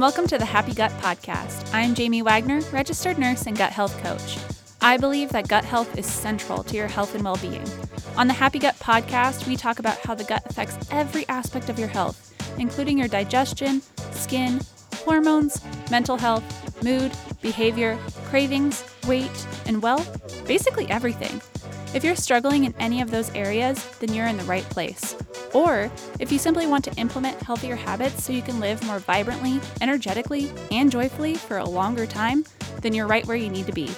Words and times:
and 0.00 0.06
welcome 0.06 0.26
to 0.26 0.38
the 0.38 0.46
Happy 0.46 0.72
Gut 0.72 0.90
Podcast. 0.92 1.74
I'm 1.74 1.94
Jamie 1.94 2.22
Wagner, 2.22 2.62
registered 2.72 3.18
nurse 3.18 3.46
and 3.46 3.54
gut 3.54 3.70
health 3.70 4.02
coach. 4.02 4.38
I 4.80 4.96
believe 4.96 5.28
that 5.28 5.46
gut 5.46 5.62
health 5.62 5.98
is 5.98 6.06
central 6.06 6.62
to 6.62 6.74
your 6.74 6.86
health 6.86 7.14
and 7.14 7.22
well 7.22 7.36
being. 7.36 7.68
On 8.16 8.26
the 8.26 8.32
Happy 8.32 8.58
Gut 8.58 8.76
Podcast, 8.76 9.46
we 9.46 9.58
talk 9.58 9.78
about 9.78 9.98
how 9.98 10.14
the 10.14 10.24
gut 10.24 10.42
affects 10.46 10.88
every 10.90 11.28
aspect 11.28 11.68
of 11.68 11.78
your 11.78 11.88
health, 11.88 12.34
including 12.58 12.96
your 12.96 13.08
digestion, 13.08 13.82
skin, 14.12 14.62
hormones, 15.04 15.60
mental 15.90 16.16
health, 16.16 16.82
mood, 16.82 17.12
behavior, 17.42 17.98
cravings, 18.30 18.82
weight, 19.06 19.46
and 19.66 19.82
well, 19.82 20.02
basically 20.46 20.88
everything. 20.88 21.42
If 21.92 22.04
you're 22.04 22.16
struggling 22.16 22.64
in 22.64 22.74
any 22.78 23.02
of 23.02 23.10
those 23.10 23.30
areas, 23.34 23.84
then 23.98 24.14
you're 24.14 24.28
in 24.28 24.38
the 24.38 24.44
right 24.44 24.64
place. 24.70 25.14
Or 25.52 25.90
if 26.18 26.30
you 26.30 26.38
simply 26.38 26.66
want 26.66 26.84
to 26.84 26.94
implement 26.94 27.42
healthier 27.42 27.76
habits 27.76 28.24
so 28.24 28.32
you 28.32 28.42
can 28.42 28.60
live 28.60 28.82
more 28.84 28.98
vibrantly, 29.00 29.60
energetically, 29.80 30.52
and 30.70 30.90
joyfully 30.90 31.34
for 31.34 31.58
a 31.58 31.64
longer 31.64 32.06
time, 32.06 32.44
then 32.82 32.94
you're 32.94 33.06
right 33.06 33.26
where 33.26 33.36
you 33.36 33.48
need 33.48 33.66
to 33.66 33.72
be. 33.72 33.90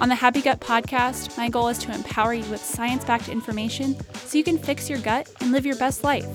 On 0.00 0.08
the 0.08 0.14
Happy 0.14 0.40
Gut 0.42 0.60
podcast, 0.60 1.36
my 1.36 1.48
goal 1.48 1.68
is 1.68 1.78
to 1.78 1.92
empower 1.92 2.34
you 2.34 2.44
with 2.50 2.60
science 2.60 3.04
backed 3.04 3.28
information 3.28 3.96
so 4.24 4.36
you 4.36 4.44
can 4.44 4.58
fix 4.58 4.90
your 4.90 4.98
gut 4.98 5.30
and 5.40 5.52
live 5.52 5.64
your 5.64 5.76
best 5.76 6.02
life. 6.02 6.26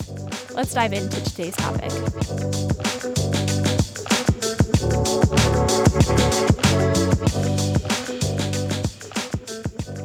Let's 0.52 0.74
dive 0.74 0.94
into 0.94 1.22
today's 1.24 1.56
topic. 1.56 1.92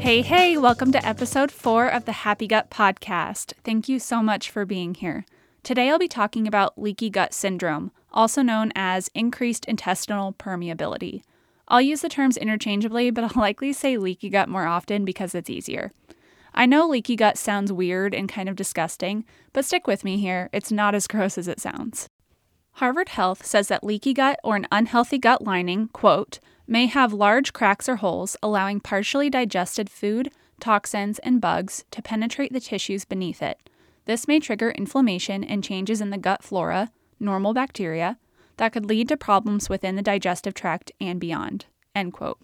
Hey, 0.02 0.22
hey, 0.22 0.58
welcome 0.58 0.90
to 0.90 1.06
episode 1.06 1.52
four 1.52 1.86
of 1.86 2.06
the 2.06 2.12
Happy 2.26 2.48
Gut 2.48 2.70
Podcast. 2.70 3.52
Thank 3.62 3.88
you 3.88 4.00
so 4.00 4.20
much 4.20 4.50
for 4.50 4.66
being 4.66 4.94
here. 4.94 5.24
Today 5.62 5.88
I'll 5.88 5.98
be 6.00 6.08
talking 6.08 6.48
about 6.48 6.76
leaky 6.76 7.08
gut 7.08 7.32
syndrome, 7.32 7.92
also 8.12 8.42
known 8.42 8.72
as 8.74 9.12
increased 9.14 9.64
intestinal 9.66 10.32
permeability. 10.32 11.22
I'll 11.68 11.80
use 11.80 12.00
the 12.00 12.08
terms 12.08 12.36
interchangeably, 12.36 13.12
but 13.12 13.22
I'll 13.22 13.40
likely 13.40 13.72
say 13.72 13.96
leaky 13.96 14.28
gut 14.28 14.48
more 14.48 14.66
often 14.66 15.04
because 15.04 15.36
it's 15.36 15.48
easier. 15.48 15.92
I 16.52 16.66
know 16.66 16.88
leaky 16.88 17.14
gut 17.14 17.38
sounds 17.38 17.72
weird 17.72 18.12
and 18.12 18.28
kind 18.28 18.48
of 18.48 18.56
disgusting, 18.56 19.24
but 19.52 19.64
stick 19.64 19.86
with 19.86 20.02
me 20.02 20.18
here, 20.18 20.50
it's 20.52 20.72
not 20.72 20.96
as 20.96 21.06
gross 21.06 21.38
as 21.38 21.46
it 21.46 21.60
sounds. 21.60 22.08
Harvard 22.72 23.10
Health 23.10 23.46
says 23.46 23.68
that 23.68 23.84
leaky 23.84 24.14
gut 24.14 24.40
or 24.42 24.56
an 24.56 24.66
unhealthy 24.72 25.18
gut 25.18 25.42
lining, 25.44 25.86
quote, 25.92 26.40
may 26.66 26.86
have 26.86 27.12
large 27.12 27.52
cracks 27.52 27.88
or 27.88 27.96
holes, 27.96 28.36
allowing 28.42 28.80
partially 28.80 29.28
digested 29.28 29.90
food, 29.90 30.30
toxins, 30.60 31.18
and 31.20 31.40
bugs 31.40 31.84
to 31.90 32.02
penetrate 32.02 32.52
the 32.52 32.60
tissues 32.60 33.04
beneath 33.04 33.42
it. 33.42 33.68
This 34.04 34.26
may 34.26 34.40
trigger 34.40 34.70
inflammation 34.70 35.44
and 35.44 35.62
changes 35.62 36.00
in 36.00 36.10
the 36.10 36.18
gut 36.18 36.42
flora, 36.42 36.90
normal 37.20 37.54
bacteria, 37.54 38.18
that 38.56 38.72
could 38.72 38.86
lead 38.86 39.08
to 39.08 39.16
problems 39.16 39.68
within 39.68 39.96
the 39.96 40.02
digestive 40.02 40.54
tract 40.54 40.92
and 41.00 41.20
beyond. 41.20 41.66
End 41.94 42.12
quote. 42.12 42.40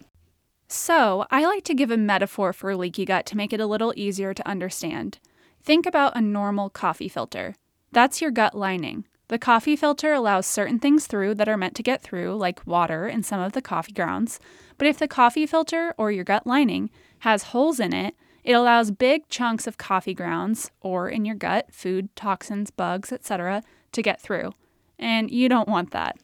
So, 0.69 1.25
I 1.31 1.45
like 1.47 1.65
to 1.65 1.75
give 1.75 1.91
a 1.91 1.97
metaphor 1.97 2.53
for 2.53 2.77
leaky 2.77 3.05
gut 3.05 3.25
to 3.27 3.37
make 3.37 3.53
it 3.53 3.61
a 3.61 3.67
little 3.67 3.95
easier 3.97 4.35
to 4.35 4.49
understand. 4.49 5.19
Think 5.63 5.87
about 5.87 6.17
a 6.17 6.21
normal 6.21 6.71
coffee 6.71 7.09
filter. 7.09 7.55
That's 7.91 8.21
your 8.21 8.31
gut 8.31 8.55
lining. 8.55 9.05
The 9.29 9.39
coffee 9.39 9.77
filter 9.77 10.15
allows 10.15 10.47
certain 10.47 10.79
things 10.79 11.07
through 11.07 11.35
that 11.35 11.49
are 11.49 11.57
meant 11.57 11.75
to 11.77 11.83
get 11.83 12.03
through, 12.03 12.37
like 12.37 12.67
water 12.67 13.07
and 13.07 13.25
some 13.25 13.41
of 13.41 13.53
the 13.53 13.63
coffee 13.63 13.93
grounds. 13.93 14.41
But 14.79 14.89
if 14.89 14.99
the 14.99 15.09
coffee 15.09 15.47
filter 15.47 15.95
or 15.99 16.11
your 16.11 16.25
gut 16.25 16.47
lining 16.47 16.91
has 17.21 17.45
holes 17.45 17.79
in 17.79 17.93
it, 17.93 18.15
it 18.43 18.55
allows 18.55 18.91
big 18.91 19.29
chunks 19.29 19.67
of 19.67 19.77
coffee 19.77 20.15
grounds 20.15 20.71
or 20.81 21.11
in 21.11 21.27
your 21.27 21.35
gut, 21.35 21.67
food, 21.71 22.15
toxins, 22.17 22.71
bugs, 22.71 23.13
etc., 23.13 23.63
to 23.93 24.03
get 24.03 24.21
through. 24.21 24.53
And 24.99 25.31
you 25.31 25.51
don't 25.51 25.69
want 25.69 25.91
that. 25.91 26.17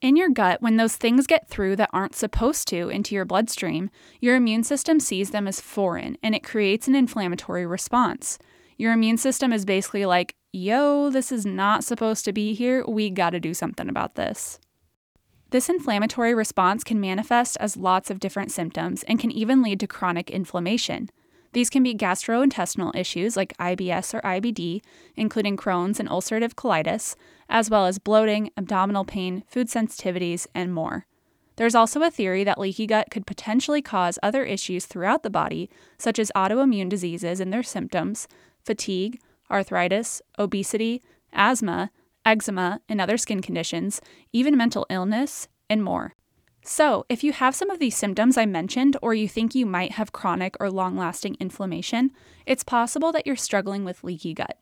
In 0.00 0.16
your 0.16 0.30
gut, 0.30 0.62
when 0.62 0.78
those 0.78 0.96
things 0.96 1.26
get 1.26 1.48
through 1.48 1.76
that 1.76 1.90
aren't 1.92 2.16
supposed 2.16 2.66
to 2.68 2.88
into 2.88 3.14
your 3.14 3.24
bloodstream, 3.24 3.90
your 4.20 4.34
immune 4.34 4.64
system 4.64 4.98
sees 4.98 5.30
them 5.30 5.46
as 5.46 5.60
foreign 5.60 6.16
and 6.22 6.34
it 6.34 6.42
creates 6.42 6.88
an 6.88 6.94
inflammatory 6.94 7.66
response. 7.66 8.38
Your 8.78 8.92
immune 8.92 9.18
system 9.18 9.52
is 9.52 9.64
basically 9.64 10.06
like, 10.06 10.34
yo, 10.52 11.10
this 11.10 11.32
is 11.32 11.46
not 11.46 11.82
supposed 11.82 12.24
to 12.26 12.32
be 12.32 12.54
here. 12.54 12.84
We 12.86 13.10
got 13.10 13.30
to 13.30 13.40
do 13.40 13.54
something 13.54 13.88
about 13.88 14.14
this. 14.14 14.58
This 15.50 15.68
inflammatory 15.68 16.34
response 16.34 16.84
can 16.84 17.00
manifest 17.00 17.56
as 17.60 17.76
lots 17.76 18.10
of 18.10 18.20
different 18.20 18.52
symptoms 18.52 19.02
and 19.04 19.18
can 19.18 19.30
even 19.30 19.62
lead 19.62 19.80
to 19.80 19.86
chronic 19.86 20.30
inflammation. 20.30 21.10
These 21.52 21.68
can 21.68 21.82
be 21.82 21.94
gastrointestinal 21.94 22.96
issues 22.96 23.36
like 23.36 23.56
IBS 23.58 24.14
or 24.14 24.22
IBD, 24.22 24.82
including 25.16 25.58
Crohn's 25.58 26.00
and 26.00 26.08
ulcerative 26.08 26.54
colitis, 26.54 27.14
as 27.50 27.68
well 27.68 27.84
as 27.84 27.98
bloating, 27.98 28.50
abdominal 28.56 29.04
pain, 29.04 29.44
food 29.46 29.68
sensitivities, 29.68 30.46
and 30.54 30.72
more. 30.72 31.06
There's 31.56 31.74
also 31.74 32.02
a 32.02 32.10
theory 32.10 32.44
that 32.44 32.58
leaky 32.58 32.86
gut 32.86 33.10
could 33.10 33.26
potentially 33.26 33.82
cause 33.82 34.18
other 34.22 34.44
issues 34.44 34.86
throughout 34.86 35.22
the 35.22 35.28
body, 35.28 35.68
such 35.98 36.18
as 36.18 36.32
autoimmune 36.34 36.88
diseases 36.88 37.40
and 37.40 37.52
their 37.52 37.62
symptoms, 37.62 38.26
fatigue, 38.64 39.20
arthritis, 39.52 40.22
obesity, 40.38 41.02
asthma, 41.32 41.90
eczema, 42.24 42.80
and 42.88 43.00
other 43.00 43.16
skin 43.16 43.42
conditions, 43.42 44.00
even 44.32 44.56
mental 44.56 44.86
illness, 44.88 45.48
and 45.68 45.82
more. 45.82 46.14
So, 46.64 47.04
if 47.08 47.24
you 47.24 47.32
have 47.32 47.56
some 47.56 47.70
of 47.70 47.80
these 47.80 47.96
symptoms 47.96 48.36
I 48.36 48.46
mentioned, 48.46 48.96
or 49.02 49.14
you 49.14 49.28
think 49.28 49.54
you 49.54 49.66
might 49.66 49.92
have 49.92 50.12
chronic 50.12 50.56
or 50.60 50.70
long 50.70 50.96
lasting 50.96 51.36
inflammation, 51.40 52.12
it's 52.46 52.62
possible 52.62 53.10
that 53.12 53.26
you're 53.26 53.34
struggling 53.34 53.84
with 53.84 54.04
leaky 54.04 54.32
gut. 54.32 54.58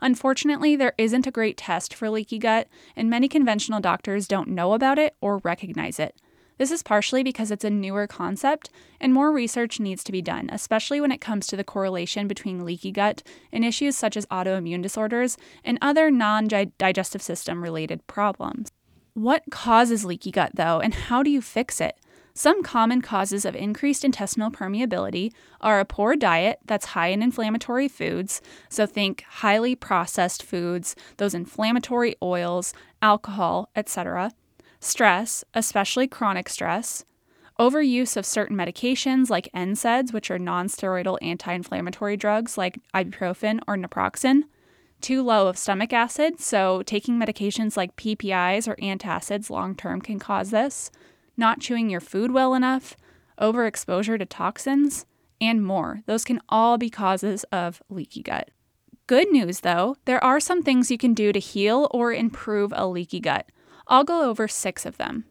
Unfortunately, 0.00 0.76
there 0.76 0.94
isn't 0.96 1.26
a 1.26 1.30
great 1.30 1.58
test 1.58 1.94
for 1.94 2.08
leaky 2.08 2.38
gut, 2.38 2.68
and 2.96 3.10
many 3.10 3.28
conventional 3.28 3.80
doctors 3.80 4.26
don't 4.26 4.48
know 4.48 4.72
about 4.72 4.98
it 4.98 5.14
or 5.20 5.38
recognize 5.44 6.00
it. 6.00 6.16
This 6.62 6.70
is 6.70 6.84
partially 6.84 7.24
because 7.24 7.50
it's 7.50 7.64
a 7.64 7.70
newer 7.70 8.06
concept 8.06 8.70
and 9.00 9.12
more 9.12 9.32
research 9.32 9.80
needs 9.80 10.04
to 10.04 10.12
be 10.12 10.22
done, 10.22 10.48
especially 10.52 11.00
when 11.00 11.10
it 11.10 11.20
comes 11.20 11.48
to 11.48 11.56
the 11.56 11.64
correlation 11.64 12.28
between 12.28 12.64
leaky 12.64 12.92
gut 12.92 13.24
and 13.50 13.64
issues 13.64 13.96
such 13.96 14.16
as 14.16 14.26
autoimmune 14.26 14.80
disorders 14.80 15.36
and 15.64 15.76
other 15.82 16.08
non 16.08 16.46
digestive 16.46 17.20
system 17.20 17.64
related 17.64 18.06
problems. 18.06 18.70
What 19.14 19.42
causes 19.50 20.04
leaky 20.04 20.30
gut, 20.30 20.52
though, 20.54 20.78
and 20.78 20.94
how 20.94 21.24
do 21.24 21.30
you 21.30 21.42
fix 21.42 21.80
it? 21.80 21.96
Some 22.32 22.62
common 22.62 23.02
causes 23.02 23.44
of 23.44 23.56
increased 23.56 24.04
intestinal 24.04 24.52
permeability 24.52 25.32
are 25.60 25.80
a 25.80 25.84
poor 25.84 26.14
diet 26.14 26.60
that's 26.64 26.86
high 26.94 27.08
in 27.08 27.24
inflammatory 27.24 27.88
foods, 27.88 28.40
so 28.68 28.86
think 28.86 29.22
highly 29.22 29.74
processed 29.74 30.44
foods, 30.44 30.94
those 31.16 31.34
inflammatory 31.34 32.14
oils, 32.22 32.72
alcohol, 33.02 33.68
etc 33.74 34.30
stress, 34.82 35.44
especially 35.54 36.08
chronic 36.08 36.48
stress, 36.48 37.04
overuse 37.58 38.16
of 38.16 38.26
certain 38.26 38.56
medications 38.56 39.30
like 39.30 39.48
NSAIDs, 39.54 40.12
which 40.12 40.30
are 40.30 40.38
nonsteroidal 40.38 41.18
anti 41.22 41.52
inflammatory 41.52 42.16
drugs 42.16 42.58
like 42.58 42.80
ibuprofen 42.94 43.60
or 43.68 43.76
naproxen, 43.76 44.42
too 45.00 45.22
low 45.22 45.46
of 45.46 45.56
stomach 45.56 45.92
acid, 45.92 46.40
so 46.40 46.82
taking 46.82 47.18
medications 47.18 47.76
like 47.76 47.96
PPIs 47.96 48.66
or 48.66 48.76
antacids 48.76 49.50
long 49.50 49.74
term 49.74 50.00
can 50.00 50.18
cause 50.18 50.50
this, 50.50 50.90
not 51.36 51.60
chewing 51.60 51.88
your 51.88 52.00
food 52.00 52.32
well 52.32 52.54
enough, 52.54 52.96
overexposure 53.40 54.18
to 54.18 54.26
toxins, 54.26 55.06
and 55.40 55.64
more. 55.64 56.00
Those 56.06 56.24
can 56.24 56.40
all 56.48 56.78
be 56.78 56.90
causes 56.90 57.44
of 57.44 57.82
leaky 57.88 58.22
gut. 58.22 58.50
Good 59.06 59.30
news 59.30 59.60
though, 59.60 59.96
there 60.04 60.22
are 60.22 60.40
some 60.40 60.62
things 60.62 60.90
you 60.90 60.98
can 60.98 61.14
do 61.14 61.32
to 61.32 61.40
heal 61.40 61.88
or 61.90 62.12
improve 62.12 62.72
a 62.74 62.86
leaky 62.86 63.20
gut. 63.20 63.50
I'll 63.86 64.04
go 64.04 64.28
over 64.28 64.48
six 64.48 64.86
of 64.86 64.96
them. 64.96 65.24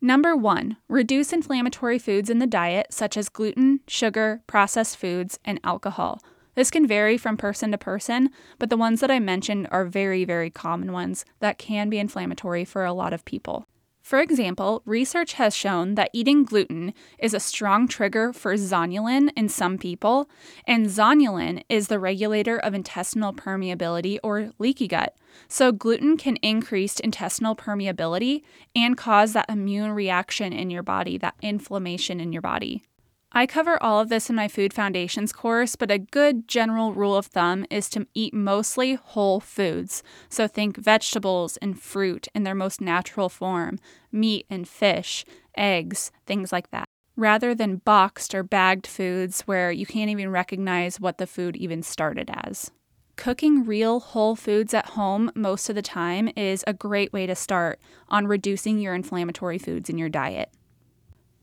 Number 0.00 0.36
one, 0.36 0.76
reduce 0.88 1.32
inflammatory 1.32 1.98
foods 1.98 2.28
in 2.28 2.38
the 2.38 2.46
diet, 2.46 2.88
such 2.90 3.16
as 3.16 3.28
gluten, 3.28 3.80
sugar, 3.88 4.42
processed 4.46 4.96
foods, 4.96 5.38
and 5.44 5.58
alcohol. 5.64 6.22
This 6.54 6.70
can 6.70 6.86
vary 6.86 7.18
from 7.18 7.36
person 7.36 7.70
to 7.72 7.78
person, 7.78 8.30
but 8.58 8.70
the 8.70 8.76
ones 8.76 9.00
that 9.00 9.10
I 9.10 9.18
mentioned 9.18 9.68
are 9.70 9.84
very, 9.84 10.24
very 10.24 10.50
common 10.50 10.92
ones 10.92 11.24
that 11.40 11.58
can 11.58 11.90
be 11.90 11.98
inflammatory 11.98 12.64
for 12.64 12.84
a 12.84 12.92
lot 12.92 13.12
of 13.12 13.24
people. 13.24 13.66
For 14.06 14.20
example, 14.20 14.82
research 14.84 15.32
has 15.32 15.52
shown 15.52 15.96
that 15.96 16.10
eating 16.12 16.44
gluten 16.44 16.94
is 17.18 17.34
a 17.34 17.40
strong 17.40 17.88
trigger 17.88 18.32
for 18.32 18.54
zonulin 18.54 19.30
in 19.36 19.48
some 19.48 19.78
people, 19.78 20.30
and 20.64 20.86
zonulin 20.86 21.64
is 21.68 21.88
the 21.88 21.98
regulator 21.98 22.56
of 22.56 22.72
intestinal 22.72 23.32
permeability 23.32 24.20
or 24.22 24.52
leaky 24.60 24.86
gut. 24.86 25.16
So, 25.48 25.72
gluten 25.72 26.16
can 26.16 26.36
increase 26.36 27.00
intestinal 27.00 27.56
permeability 27.56 28.42
and 28.76 28.96
cause 28.96 29.32
that 29.32 29.50
immune 29.50 29.90
reaction 29.90 30.52
in 30.52 30.70
your 30.70 30.84
body, 30.84 31.18
that 31.18 31.34
inflammation 31.42 32.20
in 32.20 32.32
your 32.32 32.42
body. 32.42 32.84
I 33.36 33.44
cover 33.44 33.76
all 33.82 34.00
of 34.00 34.08
this 34.08 34.30
in 34.30 34.36
my 34.36 34.48
Food 34.48 34.72
Foundations 34.72 35.30
course, 35.30 35.76
but 35.76 35.90
a 35.90 35.98
good 35.98 36.48
general 36.48 36.94
rule 36.94 37.14
of 37.14 37.26
thumb 37.26 37.66
is 37.70 37.90
to 37.90 38.06
eat 38.14 38.32
mostly 38.32 38.94
whole 38.94 39.40
foods. 39.40 40.02
So 40.30 40.48
think 40.48 40.78
vegetables 40.78 41.58
and 41.58 41.78
fruit 41.78 42.28
in 42.34 42.44
their 42.44 42.54
most 42.54 42.80
natural 42.80 43.28
form, 43.28 43.78
meat 44.10 44.46
and 44.48 44.66
fish, 44.66 45.26
eggs, 45.54 46.10
things 46.24 46.50
like 46.50 46.70
that, 46.70 46.86
rather 47.14 47.54
than 47.54 47.82
boxed 47.84 48.34
or 48.34 48.42
bagged 48.42 48.86
foods 48.86 49.42
where 49.42 49.70
you 49.70 49.84
can't 49.84 50.08
even 50.08 50.30
recognize 50.30 50.98
what 50.98 51.18
the 51.18 51.26
food 51.26 51.56
even 51.56 51.82
started 51.82 52.30
as. 52.32 52.70
cooking 53.16 53.66
real 53.66 54.00
whole 54.00 54.34
foods 54.34 54.72
at 54.72 54.90
home 54.90 55.30
most 55.34 55.68
of 55.68 55.74
the 55.74 55.82
time 55.82 56.30
is 56.36 56.64
a 56.66 56.72
great 56.72 57.12
way 57.12 57.26
to 57.26 57.34
start 57.34 57.80
on 58.08 58.26
reducing 58.26 58.78
your 58.78 58.94
inflammatory 58.94 59.58
foods 59.58 59.90
in 59.90 59.98
your 59.98 60.08
diet. 60.08 60.50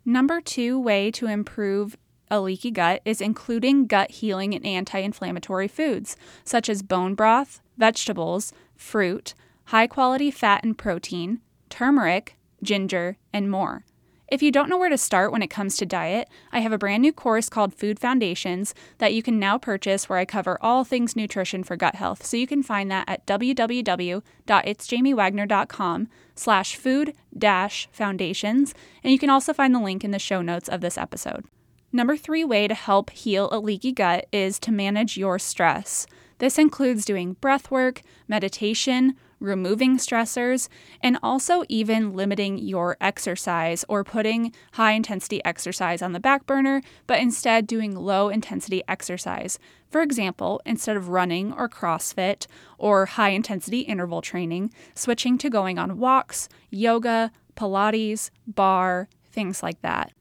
Number 0.05 0.41
two 0.41 0.77
way 0.77 1.11
to 1.11 1.27
improve 1.27 1.95
a 2.29 2.41
leaky 2.41 2.71
gut 2.71 3.01
is 3.05 3.21
including 3.21 3.85
gut 3.87 4.11
healing 4.11 4.53
and 4.53 4.65
anti 4.65 4.99
inflammatory 4.99 5.67
foods, 5.67 6.17
such 6.43 6.67
as 6.67 6.81
bone 6.81 7.15
broth, 7.15 7.61
vegetables, 7.77 8.51
fruit, 8.75 9.33
high 9.65 9.87
quality 9.87 10.29
fat 10.29 10.63
and 10.63 10.77
protein, 10.77 11.39
turmeric, 11.69 12.37
ginger, 12.61 13.17
and 13.31 13.49
more. 13.49 13.85
If 14.29 14.41
you 14.41 14.51
don't 14.51 14.69
know 14.69 14.77
where 14.77 14.89
to 14.89 14.97
start 14.97 15.31
when 15.31 15.41
it 15.41 15.49
comes 15.49 15.77
to 15.77 15.85
diet, 15.85 16.29
I 16.51 16.61
have 16.61 16.71
a 16.71 16.77
brand 16.77 17.01
new 17.01 17.11
course 17.11 17.49
called 17.49 17.73
Food 17.73 17.99
Foundations 17.99 18.73
that 18.97 19.13
you 19.13 19.21
can 19.21 19.37
now 19.37 19.57
purchase 19.57 20.07
where 20.07 20.17
I 20.17 20.25
cover 20.25 20.57
all 20.61 20.83
things 20.83 21.15
nutrition 21.15 21.63
for 21.63 21.75
gut 21.75 21.95
health. 21.95 22.25
So 22.25 22.37
you 22.37 22.47
can 22.47 22.63
find 22.63 22.89
that 22.89 23.07
at 23.07 23.27
www.itsjamiewagner.com 23.27 26.07
slash 26.35 26.75
food 26.75 27.13
dash 27.37 27.87
foundations. 27.91 28.73
And 29.03 29.11
you 29.11 29.19
can 29.19 29.29
also 29.29 29.53
find 29.53 29.75
the 29.75 29.79
link 29.79 30.03
in 30.03 30.11
the 30.11 30.19
show 30.19 30.41
notes 30.41 30.69
of 30.69 30.81
this 30.81 30.97
episode. 30.97 31.45
Number 31.91 32.17
three 32.17 32.43
way 32.43 32.67
to 32.67 32.73
help 32.73 33.11
heal 33.11 33.49
a 33.51 33.59
leaky 33.59 33.91
gut 33.91 34.25
is 34.31 34.59
to 34.61 34.71
manage 34.71 35.17
your 35.17 35.37
stress. 35.37 36.07
This 36.39 36.57
includes 36.57 37.05
doing 37.05 37.33
breath 37.33 37.69
work, 37.69 38.01
meditation, 38.27 39.15
removing 39.43 39.97
stressors, 39.97 40.69
and 41.01 41.17
also 41.21 41.63
even 41.67 42.13
limiting 42.13 42.57
your 42.57 42.97
exercise 43.01 43.83
or 43.89 44.03
putting 44.03 44.53
high 44.73 44.93
intensity 44.93 45.43
exercise 45.45 46.01
on 46.01 46.13
the 46.13 46.19
back 46.19 46.45
burner, 46.45 46.81
but 47.05 47.19
instead 47.19 47.67
doing 47.67 47.95
low 47.95 48.29
intensity 48.29 48.81
exercise. 48.87 49.59
For 49.89 50.01
example, 50.01 50.61
instead 50.65 50.97
of 50.97 51.09
running 51.09 51.53
or 51.53 51.69
CrossFit 51.69 52.47
or 52.77 53.05
high 53.05 53.29
intensity 53.29 53.81
interval 53.81 54.21
training, 54.21 54.73
switching 54.95 55.37
to 55.39 55.49
going 55.49 55.77
on 55.77 55.99
walks, 55.99 56.49
yoga, 56.71 57.31
Pilates, 57.55 58.31
barre, 58.47 59.07
things 59.31 59.61
like 59.61 59.81
that. 59.81 60.11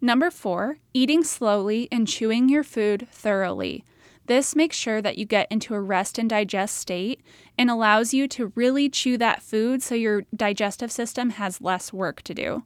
Number 0.00 0.32
four, 0.32 0.78
eating 0.92 1.22
slowly 1.22 1.86
and 1.92 2.08
chewing 2.08 2.48
your 2.48 2.64
food 2.64 3.06
thoroughly. 3.12 3.84
This 4.26 4.54
makes 4.54 4.76
sure 4.76 5.02
that 5.02 5.18
you 5.18 5.24
get 5.24 5.50
into 5.50 5.74
a 5.74 5.80
rest 5.80 6.18
and 6.18 6.30
digest 6.30 6.76
state 6.76 7.20
and 7.58 7.68
allows 7.68 8.14
you 8.14 8.28
to 8.28 8.52
really 8.54 8.88
chew 8.88 9.18
that 9.18 9.42
food 9.42 9.82
so 9.82 9.94
your 9.94 10.22
digestive 10.34 10.92
system 10.92 11.30
has 11.30 11.60
less 11.60 11.92
work 11.92 12.22
to 12.22 12.34
do. 12.34 12.62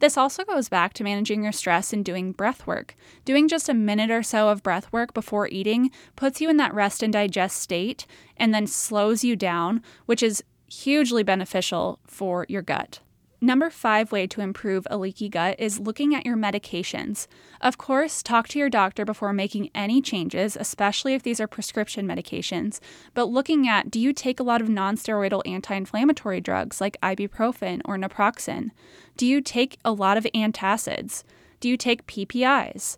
This 0.00 0.16
also 0.16 0.44
goes 0.44 0.68
back 0.68 0.92
to 0.94 1.04
managing 1.04 1.42
your 1.42 1.52
stress 1.52 1.92
and 1.92 2.04
doing 2.04 2.32
breath 2.32 2.66
work. 2.66 2.96
Doing 3.24 3.48
just 3.48 3.68
a 3.68 3.74
minute 3.74 4.10
or 4.10 4.22
so 4.22 4.48
of 4.48 4.62
breath 4.62 4.92
work 4.92 5.14
before 5.14 5.48
eating 5.48 5.90
puts 6.16 6.40
you 6.40 6.50
in 6.50 6.56
that 6.56 6.74
rest 6.74 7.02
and 7.02 7.12
digest 7.12 7.60
state 7.60 8.06
and 8.36 8.52
then 8.52 8.66
slows 8.66 9.24
you 9.24 9.36
down, 9.36 9.82
which 10.06 10.22
is 10.22 10.42
hugely 10.66 11.22
beneficial 11.22 12.00
for 12.06 12.44
your 12.48 12.62
gut. 12.62 13.00
Number 13.44 13.68
five 13.68 14.10
way 14.10 14.26
to 14.28 14.40
improve 14.40 14.86
a 14.88 14.96
leaky 14.96 15.28
gut 15.28 15.56
is 15.58 15.78
looking 15.78 16.14
at 16.14 16.24
your 16.24 16.34
medications. 16.34 17.26
Of 17.60 17.76
course, 17.76 18.22
talk 18.22 18.48
to 18.48 18.58
your 18.58 18.70
doctor 18.70 19.04
before 19.04 19.34
making 19.34 19.68
any 19.74 20.00
changes, 20.00 20.56
especially 20.58 21.12
if 21.12 21.22
these 21.22 21.40
are 21.40 21.46
prescription 21.46 22.08
medications. 22.08 22.80
But 23.12 23.26
looking 23.26 23.68
at 23.68 23.90
do 23.90 24.00
you 24.00 24.14
take 24.14 24.40
a 24.40 24.42
lot 24.42 24.62
of 24.62 24.68
nonsteroidal 24.68 25.42
anti 25.44 25.74
inflammatory 25.74 26.40
drugs 26.40 26.80
like 26.80 26.96
ibuprofen 27.02 27.82
or 27.84 27.98
naproxen? 27.98 28.70
Do 29.18 29.26
you 29.26 29.42
take 29.42 29.78
a 29.84 29.92
lot 29.92 30.16
of 30.16 30.26
antacids? 30.34 31.22
Do 31.60 31.68
you 31.68 31.76
take 31.76 32.06
PPIs? 32.06 32.96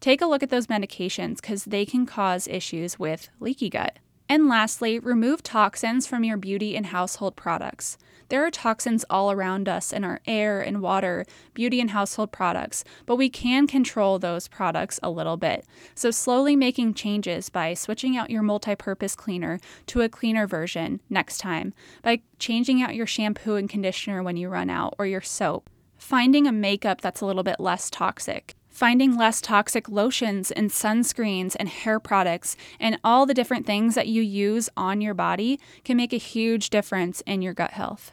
Take 0.00 0.20
a 0.20 0.26
look 0.26 0.42
at 0.42 0.50
those 0.50 0.66
medications 0.66 1.36
because 1.36 1.66
they 1.66 1.86
can 1.86 2.04
cause 2.04 2.48
issues 2.48 2.98
with 2.98 3.28
leaky 3.38 3.70
gut. 3.70 4.00
And 4.28 4.48
lastly, 4.48 4.98
remove 4.98 5.44
toxins 5.44 6.08
from 6.08 6.24
your 6.24 6.36
beauty 6.36 6.76
and 6.76 6.86
household 6.86 7.36
products. 7.36 7.96
There 8.28 8.44
are 8.44 8.50
toxins 8.50 9.04
all 9.10 9.30
around 9.30 9.68
us 9.68 9.92
in 9.92 10.04
our 10.04 10.20
air 10.26 10.60
and 10.60 10.80
water, 10.80 11.24
beauty 11.52 11.80
and 11.80 11.90
household 11.90 12.32
products, 12.32 12.84
but 13.06 13.16
we 13.16 13.28
can 13.28 13.66
control 13.66 14.18
those 14.18 14.48
products 14.48 14.98
a 15.02 15.10
little 15.10 15.36
bit. 15.36 15.66
So, 15.94 16.10
slowly 16.10 16.56
making 16.56 16.94
changes 16.94 17.48
by 17.48 17.74
switching 17.74 18.16
out 18.16 18.30
your 18.30 18.42
multi 18.42 18.74
purpose 18.74 19.14
cleaner 19.14 19.60
to 19.86 20.02
a 20.02 20.08
cleaner 20.08 20.46
version 20.46 21.00
next 21.10 21.38
time, 21.38 21.74
by 22.02 22.22
changing 22.38 22.82
out 22.82 22.94
your 22.94 23.06
shampoo 23.06 23.56
and 23.56 23.68
conditioner 23.68 24.22
when 24.22 24.36
you 24.36 24.48
run 24.48 24.70
out, 24.70 24.94
or 24.98 25.06
your 25.06 25.20
soap, 25.20 25.68
finding 25.96 26.46
a 26.46 26.52
makeup 26.52 27.00
that's 27.00 27.20
a 27.20 27.26
little 27.26 27.42
bit 27.42 27.60
less 27.60 27.90
toxic 27.90 28.54
finding 28.74 29.16
less 29.16 29.40
toxic 29.40 29.88
lotions 29.88 30.50
and 30.50 30.68
sunscreens 30.68 31.54
and 31.58 31.68
hair 31.68 32.00
products 32.00 32.56
and 32.80 32.98
all 33.04 33.24
the 33.24 33.32
different 33.32 33.64
things 33.64 33.94
that 33.94 34.08
you 34.08 34.20
use 34.20 34.68
on 34.76 35.00
your 35.00 35.14
body 35.14 35.60
can 35.84 35.96
make 35.96 36.12
a 36.12 36.18
huge 36.18 36.68
difference 36.68 37.22
in 37.24 37.40
your 37.40 37.54
gut 37.54 37.70
health. 37.70 38.10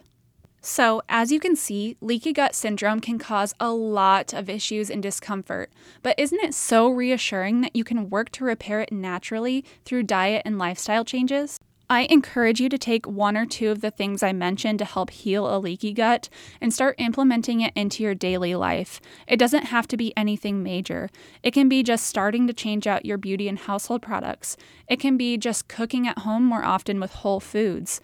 So, 0.64 1.02
as 1.10 1.32
you 1.32 1.40
can 1.40 1.56
see, 1.56 1.98
leaky 2.02 2.32
gut 2.32 2.54
syndrome 2.54 3.00
can 3.00 3.18
cause 3.18 3.56
a 3.60 3.72
lot 3.72 4.32
of 4.32 4.48
issues 4.48 4.92
and 4.92 5.02
discomfort, 5.02 5.72
but 6.04 6.20
isn't 6.20 6.40
it 6.40 6.54
so 6.54 6.88
reassuring 6.88 7.62
that 7.62 7.76
you 7.76 7.84
can 7.84 8.12
work 8.12 8.30
to 8.34 8.46
repair 8.46 8.80
it 8.80 8.92
naturally 8.92 9.66
through 9.84 10.04
diet 10.04 10.44
and 10.46 10.60
lifestyle 10.60 11.04
changes? 11.04 11.58
I 11.92 12.04
encourage 12.04 12.62
you 12.62 12.70
to 12.70 12.78
take 12.78 13.06
one 13.06 13.36
or 13.36 13.46
two 13.46 13.70
of 13.70 13.82
the 13.82 13.92
things 13.92 14.24
I 14.24 14.32
mentioned 14.32 14.80
to 14.80 14.86
help 14.86 15.10
heal 15.10 15.54
a 15.54 15.60
leaky 15.60 15.92
gut 15.92 16.30
and 16.62 16.74
start 16.74 16.96
implementing 16.98 17.60
it 17.60 17.74
into 17.76 18.02
your 18.02 18.16
daily 18.16 18.56
life. 18.56 19.02
It 19.28 19.36
doesn't 19.36 19.66
have 19.66 19.90
to 19.90 19.98
be 19.98 20.16
anything 20.16 20.64
major. 20.64 21.10
It 21.44 21.52
can 21.52 21.68
be 21.68 21.84
just 21.84 22.08
starting 22.08 22.48
to 22.48 22.54
change 22.54 22.88
out 22.88 23.06
your 23.06 23.18
beauty 23.18 23.50
and 23.50 23.60
household 23.60 24.02
products. 24.02 24.56
It 24.88 25.02
can 25.02 25.18
be 25.18 25.36
just 25.36 25.68
cooking 25.68 26.08
at 26.08 26.20
home 26.20 26.46
more 26.46 26.64
often 26.64 27.02
with 27.02 27.12
whole 27.12 27.42
foods. 27.42 28.00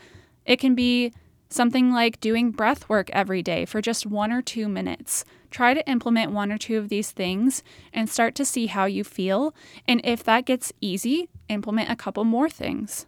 It 0.45 0.57
can 0.57 0.75
be 0.75 1.13
something 1.47 1.89
like 1.93 2.19
doing 2.19 2.51
breath 2.51 2.89
work 2.89 3.09
every 3.11 3.41
day 3.41 3.63
for 3.63 3.81
just 3.81 4.05
one 4.05 4.33
or 4.33 4.41
two 4.41 4.67
minutes. 4.67 5.23
Try 5.49 5.73
to 5.73 5.89
implement 5.89 6.33
one 6.33 6.51
or 6.51 6.57
two 6.57 6.77
of 6.77 6.89
these 6.89 7.11
things 7.11 7.63
and 7.93 8.09
start 8.09 8.35
to 8.35 8.43
see 8.43 8.65
how 8.65 8.83
you 8.83 9.05
feel. 9.05 9.55
And 9.87 10.01
if 10.03 10.25
that 10.25 10.45
gets 10.45 10.73
easy, 10.81 11.29
implement 11.47 11.89
a 11.89 11.95
couple 11.95 12.25
more 12.25 12.49
things. 12.49 13.05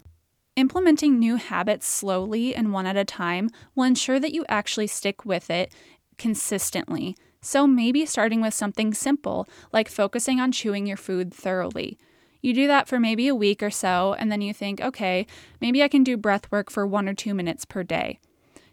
Implementing 0.59 1.17
new 1.17 1.37
habits 1.37 1.87
slowly 1.87 2.53
and 2.53 2.73
one 2.73 2.85
at 2.85 2.97
a 2.97 3.05
time 3.05 3.49
will 3.75 3.85
ensure 3.85 4.19
that 4.19 4.33
you 4.33 4.43
actually 4.49 4.87
stick 4.87 5.23
with 5.23 5.49
it 5.49 5.71
consistently. 6.17 7.15
So 7.39 7.65
maybe 7.65 8.05
starting 8.05 8.41
with 8.41 8.53
something 8.53 8.93
simple, 8.93 9.47
like 9.71 9.87
focusing 9.87 10.41
on 10.41 10.51
chewing 10.51 10.85
your 10.85 10.97
food 10.97 11.33
thoroughly. 11.33 11.97
You 12.41 12.53
do 12.53 12.67
that 12.67 12.89
for 12.89 12.99
maybe 12.99 13.29
a 13.29 13.35
week 13.35 13.63
or 13.63 13.69
so, 13.69 14.17
and 14.19 14.29
then 14.29 14.41
you 14.41 14.53
think, 14.53 14.81
okay, 14.81 15.25
maybe 15.61 15.81
I 15.81 15.87
can 15.87 16.03
do 16.03 16.17
breath 16.17 16.51
work 16.51 16.69
for 16.69 16.85
one 16.85 17.07
or 17.07 17.13
two 17.13 17.33
minutes 17.33 17.63
per 17.63 17.81
day. 17.81 18.19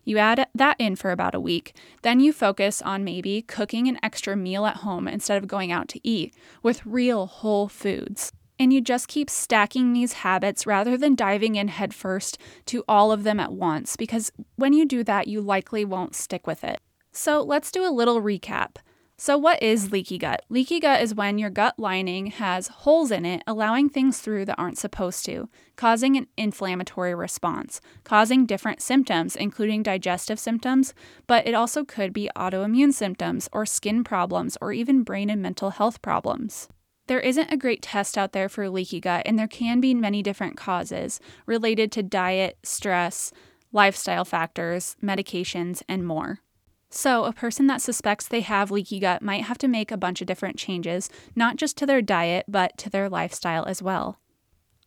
You 0.03 0.19
add 0.19 0.49
that 0.57 0.81
in 0.81 0.97
for 0.97 1.13
about 1.13 1.37
a 1.37 1.41
week. 1.41 1.73
Then 2.03 2.19
you 2.19 2.33
focus 2.33 2.83
on 2.83 3.05
maybe 3.05 3.43
cooking 3.43 3.87
an 3.87 4.01
extra 4.03 4.35
meal 4.35 4.67
at 4.67 4.79
home 4.79 5.07
instead 5.07 5.41
of 5.41 5.47
going 5.47 5.71
out 5.71 5.87
to 5.91 6.01
eat 6.03 6.35
with 6.65 6.85
real 6.85 7.27
whole 7.27 7.69
foods 7.69 8.33
and 8.59 8.73
you 8.73 8.81
just 8.81 9.09
keep 9.09 9.29
stacking 9.29 9.93
these 9.93 10.15
habits 10.15 10.67
rather 10.67 10.97
than 10.97 11.15
diving 11.15 11.57
in 11.57 11.69
headfirst 11.69 12.39
to 12.67 12.85
all 12.89 13.13
of 13.13 13.23
them 13.23 13.41
at 13.41 13.53
once, 13.53 13.97
because 13.97 14.33
when 14.57 14.73
you 14.73 14.87
do 14.87 15.05
that, 15.05 15.29
you 15.29 15.41
likely 15.41 15.85
won't 15.85 16.15
stick 16.15 16.47
with 16.47 16.65
it. 16.65 16.81
So 17.13 17.43
let's 17.43 17.71
do 17.71 17.87
a 17.87 17.91
little 17.91 18.21
recap. 18.21 18.77
So, 19.19 19.39
what 19.39 19.63
is 19.63 19.93
leaky 19.93 20.19
gut? 20.19 20.43
Leaky 20.51 20.79
gut 20.79 21.01
is 21.01 21.15
when 21.15 21.39
your 21.39 21.49
gut 21.49 21.79
lining 21.79 22.27
has 22.27 22.69
holes 22.69 23.11
in 23.11 23.25
it, 23.25 23.43
allowing 23.47 23.89
things 23.89 24.21
through 24.21 24.45
that 24.45 24.59
aren't 24.59 24.77
supposed 24.77 25.25
to, 25.25 25.49
causing 25.75 26.19
an 26.19 26.27
inflammatory 26.37 27.15
response, 27.15 27.81
causing 28.05 28.45
different 28.45 28.83
symptoms, 28.83 29.35
including 29.35 29.83
digestive 29.83 30.39
symptoms, 30.39 30.93
but 31.27 31.47
it 31.47 31.55
also 31.55 31.83
could 31.83 32.13
be 32.13 32.29
autoimmune 32.37 32.93
symptoms, 32.93 33.49
or 33.53 33.65
skin 33.65 34.05
problems, 34.05 34.59
or 34.61 34.75
even 34.75 35.03
brain 35.03 35.31
and 35.31 35.41
mental 35.41 35.71
health 35.71 36.03
problems. 36.03 36.69
There 37.07 37.21
isn't 37.21 37.53
a 37.53 37.57
great 37.57 37.83
test 37.83 38.19
out 38.19 38.33
there 38.33 38.49
for 38.49 38.69
leaky 38.69 39.01
gut, 39.01 39.23
and 39.27 39.39
there 39.39 39.47
can 39.47 39.81
be 39.81 39.95
many 39.95 40.23
different 40.23 40.57
causes 40.57 41.21
related 41.47 41.93
to 41.93 42.03
diet, 42.03 42.59
stress, 42.65 43.33
lifestyle 43.73 44.25
factors, 44.25 44.97
medications, 45.03 45.83
and 45.89 46.07
more. 46.07 46.41
So, 46.89 47.25
a 47.25 47.33
person 47.33 47.67
that 47.67 47.83
suspects 47.83 48.27
they 48.27 48.41
have 48.41 48.71
leaky 48.71 49.01
gut 49.01 49.23
might 49.23 49.45
have 49.45 49.59
to 49.59 49.69
make 49.69 49.91
a 49.91 49.97
bunch 49.97 50.21
of 50.21 50.27
different 50.27 50.57
changes, 50.57 51.11
not 51.35 51.57
just 51.57 51.77
to 51.79 51.87
their 51.87 52.03
diet, 52.03 52.47
but 52.49 52.79
to 52.79 52.91
their 52.91 53.09
lifestyle 53.09 53.65
as 53.67 53.83
well. 53.83 54.19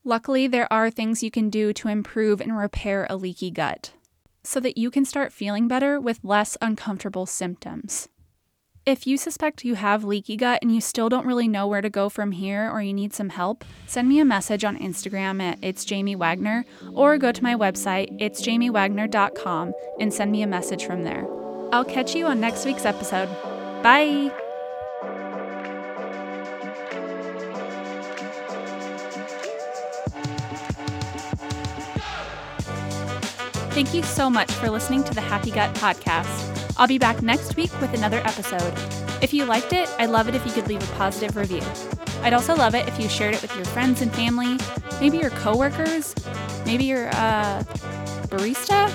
Luckily, 0.03 0.47
there 0.47 0.71
are 0.71 0.89
things 0.89 1.23
you 1.23 1.31
can 1.31 1.49
do 1.49 1.73
to 1.73 1.89
improve 1.89 2.41
and 2.41 2.57
repair 2.57 3.05
a 3.09 3.15
leaky 3.15 3.51
gut 3.51 3.93
so 4.43 4.59
that 4.59 4.77
you 4.77 4.89
can 4.89 5.05
start 5.05 5.33
feeling 5.33 5.67
better 5.67 5.99
with 5.99 6.23
less 6.23 6.57
uncomfortable 6.61 7.25
symptoms. 7.25 8.07
If 8.89 9.05
you 9.05 9.17
suspect 9.17 9.63
you 9.63 9.75
have 9.75 10.03
leaky 10.03 10.35
gut 10.35 10.63
and 10.63 10.73
you 10.73 10.81
still 10.81 11.09
don't 11.09 11.27
really 11.27 11.47
know 11.47 11.67
where 11.67 11.79
to 11.79 11.91
go 11.91 12.09
from 12.09 12.31
here 12.31 12.67
or 12.67 12.81
you 12.81 12.91
need 12.91 13.13
some 13.13 13.29
help, 13.29 13.63
send 13.85 14.09
me 14.09 14.19
a 14.19 14.25
message 14.25 14.63
on 14.63 14.79
Instagram 14.79 15.39
at 15.43 15.59
It's 15.61 15.85
Jamie 15.85 16.15
Wagner 16.15 16.65
or 16.93 17.19
go 17.19 17.31
to 17.31 17.43
my 17.43 17.53
website, 17.53 18.19
itsjamiewagner.com, 18.19 19.73
and 19.99 20.11
send 20.11 20.31
me 20.31 20.41
a 20.41 20.47
message 20.47 20.85
from 20.85 21.03
there. 21.03 21.27
I'll 21.71 21.85
catch 21.85 22.15
you 22.15 22.25
on 22.25 22.39
next 22.39 22.65
week's 22.65 22.83
episode. 22.83 23.27
Bye! 23.83 24.31
Thank 33.69 33.93
you 33.93 34.01
so 34.01 34.31
much 34.31 34.51
for 34.53 34.71
listening 34.71 35.03
to 35.03 35.13
the 35.13 35.21
Happy 35.21 35.51
Gut 35.51 35.75
podcast. 35.75 36.48
I'll 36.79 36.87
be 36.87 36.97
back 36.97 37.21
next 37.21 37.57
week 37.57 37.71
with 37.81 37.93
another 37.93 38.19
episode. 38.19 38.73
If 39.21 39.33
you 39.33 39.43
liked 39.43 39.73
it, 39.73 39.93
I'd 39.99 40.09
love 40.09 40.29
it 40.29 40.33
if 40.35 40.45
you 40.45 40.53
could 40.53 40.69
leave 40.69 40.81
a 40.81 40.93
positive 40.95 41.35
review. 41.35 41.61
I'd 42.23 42.31
also 42.31 42.55
love 42.55 42.73
it 42.73 42.87
if 42.87 42.97
you 42.97 43.09
shared 43.09 43.35
it 43.35 43.41
with 43.41 43.53
your 43.53 43.65
friends 43.65 44.01
and 44.01 44.09
family, 44.13 44.57
maybe 45.01 45.17
your 45.17 45.29
coworkers, 45.31 46.15
maybe 46.65 46.85
your 46.85 47.09
uh, 47.09 47.63
barista, 48.29 48.89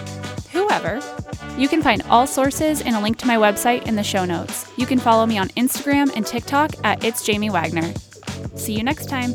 whoever. 0.48 1.02
You 1.58 1.68
can 1.68 1.82
find 1.82 2.00
all 2.08 2.26
sources 2.26 2.80
and 2.80 2.96
a 2.96 3.00
link 3.00 3.18
to 3.18 3.26
my 3.26 3.36
website 3.36 3.86
in 3.86 3.96
the 3.96 4.02
show 4.02 4.24
notes. 4.24 4.66
You 4.78 4.86
can 4.86 4.98
follow 4.98 5.26
me 5.26 5.36
on 5.36 5.48
Instagram 5.50 6.10
and 6.16 6.26
TikTok 6.26 6.72
at 6.84 7.04
It's 7.04 7.22
Jamie 7.22 7.50
Wagner. 7.50 7.92
See 8.56 8.72
you 8.72 8.82
next 8.82 9.10
time. 9.10 9.34